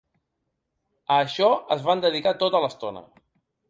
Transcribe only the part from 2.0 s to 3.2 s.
dedicar tota l’estona.